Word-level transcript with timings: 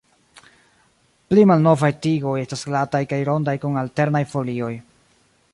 Pli 1.33 1.43
malnovaj 1.51 1.91
tigoj 2.07 2.33
estas 2.45 2.65
glataj 2.71 3.05
kaj 3.15 3.23
rondaj 3.31 3.57
kun 3.67 3.81
alternaj 3.83 4.27
folioj. 4.35 4.75